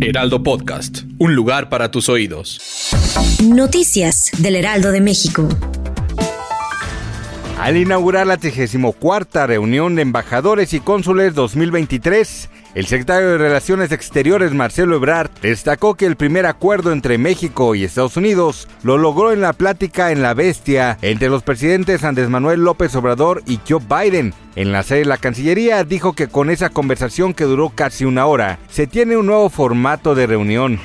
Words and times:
Heraldo 0.00 0.42
Podcast, 0.42 1.02
un 1.18 1.36
lugar 1.36 1.68
para 1.68 1.92
tus 1.92 2.08
oídos. 2.08 2.90
Noticias 3.44 4.32
del 4.38 4.56
Heraldo 4.56 4.90
de 4.90 5.00
México. 5.00 5.48
Al 7.60 7.76
inaugurar 7.76 8.26
la 8.26 8.36
34 8.36 9.46
reunión 9.46 9.94
de 9.94 10.02
embajadores 10.02 10.72
y 10.72 10.80
cónsules 10.80 11.34
2023, 11.34 12.50
el 12.74 12.86
secretario 12.86 13.30
de 13.30 13.38
Relaciones 13.38 13.92
Exteriores 13.92 14.52
Marcelo 14.52 14.96
Ebrard 14.96 15.30
destacó 15.40 15.94
que 15.94 16.06
el 16.06 16.16
primer 16.16 16.44
acuerdo 16.44 16.90
entre 16.90 17.16
México 17.16 17.76
y 17.76 17.84
Estados 17.84 18.16
Unidos 18.16 18.66
lo 18.82 18.98
logró 18.98 19.30
en 19.32 19.40
la 19.40 19.52
plática 19.52 20.10
en 20.10 20.20
La 20.20 20.34
Bestia 20.34 20.98
entre 21.00 21.28
los 21.28 21.44
presidentes 21.44 22.02
Andrés 22.02 22.28
Manuel 22.28 22.64
López 22.64 22.94
Obrador 22.96 23.42
y 23.46 23.60
Joe 23.68 23.80
Biden. 23.88 24.34
En 24.56 24.70
la 24.70 24.84
sede 24.84 25.00
de 25.00 25.04
la 25.06 25.18
Cancillería 25.18 25.82
dijo 25.82 26.12
que 26.12 26.28
con 26.28 26.48
esa 26.48 26.70
conversación 26.70 27.34
que 27.34 27.44
duró 27.44 27.70
casi 27.70 28.04
una 28.04 28.26
hora, 28.26 28.60
se 28.70 28.86
tiene 28.86 29.16
un 29.16 29.26
nuevo 29.26 29.50
formato 29.50 30.14
de 30.14 30.28
reunión. 30.28 30.78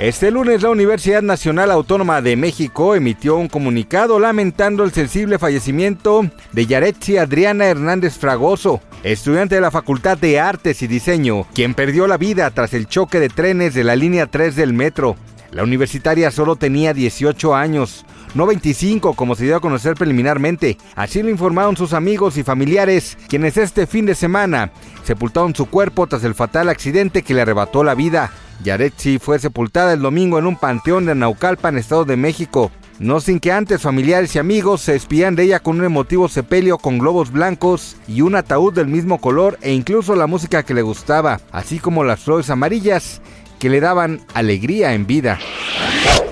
Este 0.00 0.30
lunes 0.30 0.62
la 0.62 0.70
Universidad 0.70 1.22
Nacional 1.22 1.70
Autónoma 1.70 2.20
de 2.20 2.36
México 2.36 2.94
emitió 2.94 3.36
un 3.36 3.48
comunicado 3.48 4.20
lamentando 4.20 4.84
el 4.84 4.92
sensible 4.92 5.38
fallecimiento 5.38 6.30
de 6.52 6.66
Yaretsi 6.66 7.16
Adriana 7.16 7.66
Hernández 7.66 8.18
Fragoso, 8.18 8.80
estudiante 9.02 9.54
de 9.54 9.60
la 9.62 9.70
Facultad 9.70 10.18
de 10.18 10.38
Artes 10.38 10.82
y 10.82 10.86
Diseño, 10.86 11.46
quien 11.54 11.74
perdió 11.74 12.06
la 12.06 12.18
vida 12.18 12.50
tras 12.50 12.74
el 12.74 12.86
choque 12.86 13.18
de 13.18 13.30
trenes 13.30 13.72
de 13.72 13.82
la 13.82 13.96
línea 13.96 14.26
3 14.26 14.54
del 14.54 14.74
metro. 14.74 15.16
La 15.50 15.62
universitaria 15.62 16.30
solo 16.30 16.56
tenía 16.56 16.92
18 16.92 17.54
años, 17.56 18.04
no 18.34 18.46
25 18.46 19.14
como 19.14 19.34
se 19.34 19.44
dio 19.44 19.56
a 19.56 19.60
conocer 19.60 19.94
preliminarmente. 19.94 20.78
Así 20.94 21.22
lo 21.22 21.30
informaron 21.30 21.76
sus 21.76 21.92
amigos 21.92 22.36
y 22.36 22.42
familiares, 22.42 23.16
quienes 23.28 23.56
este 23.56 23.86
fin 23.86 24.06
de 24.06 24.14
semana 24.14 24.70
sepultaron 25.04 25.54
su 25.54 25.66
cuerpo 25.66 26.06
tras 26.06 26.24
el 26.24 26.34
fatal 26.34 26.68
accidente 26.68 27.22
que 27.22 27.34
le 27.34 27.42
arrebató 27.42 27.84
la 27.84 27.94
vida. 27.94 28.30
Yaretsi 28.64 29.18
fue 29.18 29.38
sepultada 29.38 29.92
el 29.92 30.02
domingo 30.02 30.38
en 30.38 30.46
un 30.46 30.56
panteón 30.56 31.06
de 31.06 31.14
Naucalpan, 31.14 31.78
Estado 31.78 32.04
de 32.04 32.16
México. 32.16 32.70
No 32.98 33.20
sin 33.20 33.38
que 33.38 33.52
antes 33.52 33.80
familiares 33.80 34.34
y 34.34 34.40
amigos 34.40 34.80
se 34.80 34.92
despidieran 34.92 35.36
de 35.36 35.44
ella 35.44 35.60
con 35.60 35.78
un 35.78 35.84
emotivo 35.84 36.28
sepelio 36.28 36.78
con 36.78 36.98
globos 36.98 37.30
blancos 37.30 37.96
y 38.08 38.22
un 38.22 38.34
ataúd 38.34 38.74
del 38.74 38.88
mismo 38.88 39.20
color 39.20 39.56
e 39.62 39.72
incluso 39.72 40.16
la 40.16 40.26
música 40.26 40.64
que 40.64 40.74
le 40.74 40.82
gustaba, 40.82 41.40
así 41.52 41.78
como 41.78 42.02
las 42.02 42.18
flores 42.18 42.50
amarillas 42.50 43.22
que 43.60 43.70
le 43.70 43.78
daban 43.78 44.20
alegría 44.34 44.94
en 44.94 45.06
vida. 45.06 45.38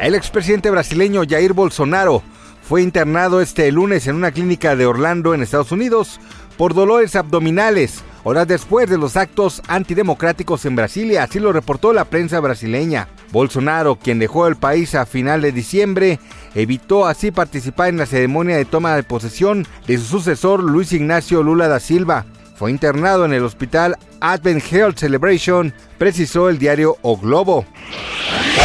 El 0.01 0.15
expresidente 0.15 0.71
brasileño 0.71 1.23
Jair 1.29 1.53
Bolsonaro 1.53 2.23
fue 2.63 2.83
internado 2.83 3.41
este 3.41 3.71
lunes 3.73 4.07
en 4.07 4.17
una 4.17 4.33
clínica 4.33 4.77
de 4.77 4.87
Orlando 4.87 5.35
en 5.35 5.43
Estados 5.43 5.73
Unidos 5.73 6.21
por 6.57 6.75
dolores 6.75 7.17
abdominales, 7.17 8.03
horas 8.25 8.49
después 8.49 8.89
de 8.89 8.99
los 8.99 9.17
actos 9.17 9.63
antidemocráticos 9.69 10.65
en 10.65 10.75
Brasilia, 10.75 11.23
así 11.23 11.39
lo 11.39 11.53
reportó 11.53 11.93
la 11.93 12.05
prensa 12.07 12.41
brasileña. 12.41 13.09
Bolsonaro, 13.31 13.97
quien 13.97 14.19
dejó 14.19 14.47
el 14.47 14.57
país 14.57 14.95
a 14.95 15.07
final 15.07 15.43
de 15.43 15.53
diciembre, 15.53 16.19
evitó 16.55 17.07
así 17.07 17.31
participar 17.31 17.89
en 17.89 17.99
la 17.99 18.07
ceremonia 18.07 18.57
de 18.57 18.65
toma 18.65 18.97
de 18.97 19.03
posesión 19.03 19.67
de 19.87 19.99
su 19.99 20.05
sucesor 20.05 20.63
Luis 20.63 20.93
Ignacio 20.93 21.43
Lula 21.43 21.69
da 21.69 21.79
Silva. 21.79 22.25
Fue 22.57 22.71
internado 22.71 23.27
en 23.27 23.35
el 23.35 23.45
hospital 23.45 23.97
Advent 24.21 24.63
Health 24.73 24.99
Celebration, 24.99 25.75
precisó 25.99 26.49
el 26.49 26.59
diario 26.59 26.97
O 27.03 27.19
Globo. 27.19 27.67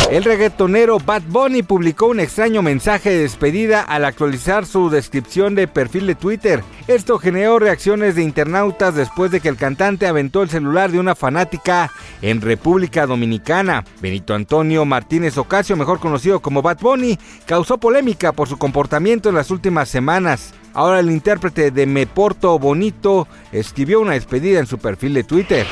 El 0.10 0.24
reggaetonero 0.24 0.98
Bad 0.98 1.24
Bunny 1.28 1.62
publicó 1.62 2.08
un 2.08 2.22
extraño 2.22 2.62
mensaje 2.62 3.10
de 3.10 3.20
despedida 3.24 3.82
al 3.82 4.06
actualizar 4.06 4.66
su 4.66 4.90
descripción 4.90 5.56
de 5.56 5.68
perfil 5.68 6.08
de 6.08 6.16
Twitter. 6.16 6.64
Esto 6.92 7.18
generó 7.20 7.58
reacciones 7.58 8.16
de 8.16 8.24
internautas 8.24 8.94
después 8.94 9.32
de 9.32 9.40
que 9.40 9.48
el 9.48 9.56
cantante 9.56 10.08
aventó 10.08 10.44
el 10.44 10.50
celular 10.50 10.92
de 10.92 11.00
una 11.00 11.16
fanática 11.16 11.90
en 12.22 12.42
República 12.42 13.08
Dominicana. 13.08 13.86
Benito 14.02 14.34
Antonio 14.34 14.84
Martínez 14.84 15.38
Ocasio, 15.38 15.78
mejor 15.78 16.02
conocido 16.02 16.42
como 16.42 16.62
Bad 16.62 16.80
Bunny, 16.82 17.18
causó 17.46 17.78
polémica 17.78 18.34
por 18.34 18.50
su 18.50 18.58
comportamiento 18.58 19.30
en 19.30 19.36
las 19.36 19.52
últimas 19.52 19.88
semanas. 19.88 20.54
Ahora 20.74 21.00
el 21.00 21.10
intérprete 21.10 21.72
de 21.72 21.86
Me 21.86 22.08
Porto 22.08 22.60
Bonito 22.60 23.26
escribió 23.54 24.02
una 24.02 24.14
despedida 24.14 24.60
en 24.60 24.68
su 24.68 24.78
perfil 24.78 25.14
de 25.14 25.24
Twitter. 25.24 25.66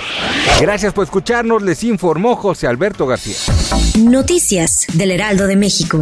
Gracias 0.62 0.94
por 0.94 1.04
escucharnos, 1.04 1.62
les 1.62 1.84
informó 1.84 2.38
José 2.38 2.68
Alberto 2.68 3.06
García. 3.06 3.36
Noticias 3.98 4.88
del 4.94 5.12
Heraldo 5.12 5.48
de 5.48 5.58
México. 5.58 6.02